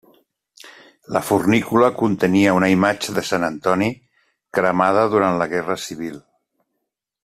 La 1.17 1.21
fornícula 1.27 1.91
contenia 1.99 2.55
una 2.61 2.71
imatge 2.77 3.15
de 3.19 3.27
Sant 3.29 3.47
Antoni, 3.51 3.93
cremada 4.59 5.09
durant 5.17 5.41
la 5.43 5.53
guerra 5.57 5.81
civil. 5.89 6.23